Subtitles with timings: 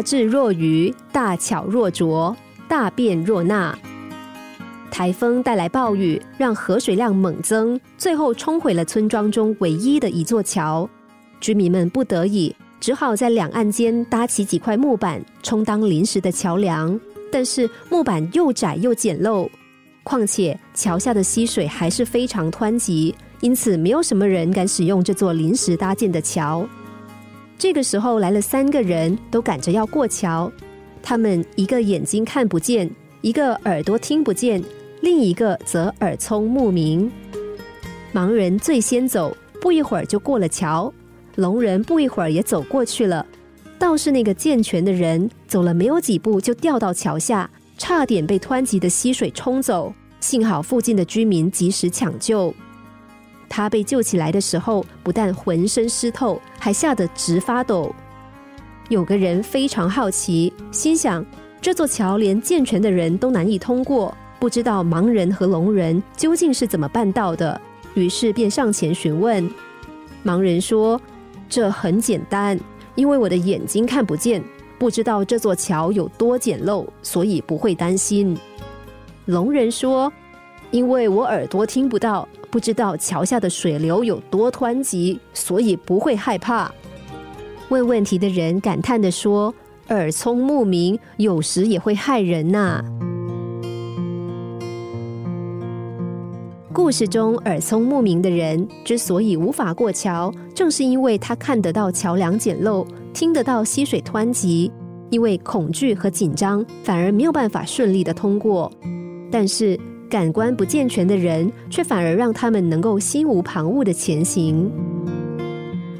[0.00, 2.34] 大智若愚，大巧若拙，
[2.66, 3.78] 大辩若纳。
[4.90, 10.88] 台风带来暴雨，让河水量猛增，最后冲毁了村庄中唯一的一座桥。
[11.38, 16.98] 居民们不得已，只好在两岸间搭起几块木板，充当临时的桥梁。
[17.30, 19.46] 但是木板又窄又简陋，
[20.02, 26.66] 况且桥下的溪水还是非常湍急，因此没有什么人敢使用这座临时搭建的桥。
[27.60, 30.50] 这个时候来了三个人，都赶着要过桥。
[31.02, 32.90] 他们一个眼睛看不见，
[33.20, 34.64] 一个耳朵听不见，
[35.02, 37.12] 另一个则耳聪目明。
[38.14, 40.90] 盲人最先走，不一会儿就过了桥；
[41.36, 43.26] 聋人不一会儿也走过去了。
[43.78, 49.92] 倒是那个健全的人，走了没有几步就掉到桥下，差点被湍急的溪水冲走。
[50.20, 52.54] 幸好附近的居民及时抢救。
[53.50, 57.92] 他被救起来的时候，不但浑身湿透，还吓得直发抖。
[58.88, 61.26] 有个人非常好奇，心想：
[61.60, 67.60] 这座桥连健全的人都难以通过，不知道盲人和聋人究竟是怎么办到的。
[67.94, 69.50] 于是便上前询问。
[70.24, 71.00] 盲人说
[71.50, 72.58] ：“这很简单，
[72.94, 74.40] 因为我的眼睛看不见，
[74.78, 78.38] 不知道这座桥有多简陋，所以不会担心。”
[79.26, 80.12] 聋人说
[80.70, 86.68] ：“因为我耳朵听不到。”不知道桥下的水流有多湍急，所以不会害怕。
[87.68, 89.54] 问问题的人感叹的说
[89.90, 92.84] ：“耳聪目明，有时也会害人呐。”
[96.72, 104.72] 故事中耳聪目明的人之所以无法过桥，正是因为他看得到桥梁简陋，听得到溪水湍急，
[105.10, 108.68] 因为恐惧和紧张，反而没有办法顺利的通过。
[109.30, 109.78] 但是。
[110.10, 114.68] 感官不健全的人，却反而让他们能够心无旁骛的前行。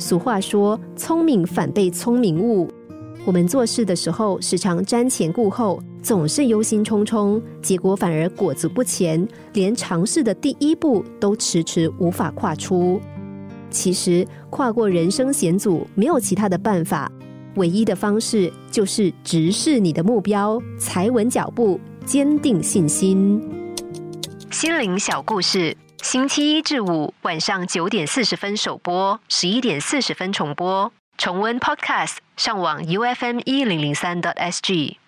[0.00, 2.68] 俗话说：“聪明反被聪明误。”
[3.24, 13.00] 我们做事的时候，时常瞻前顾后，总是忧心忡忡，结果反而裹足不前，连尝试的第一步都迟迟无法跨出。
[13.70, 17.08] 其实，跨过人生险阻，没有其他的办法，
[17.54, 23.40] 唯一的方式就是直视你的目标，踩稳脚步，坚定信心。
[24.50, 30.92] 心灵小故事，星期一至五晚上九点四十分首播，十一点四十分重播。
[31.16, 34.98] 重温 Podcast，上网 U F M 一零零三 t S G。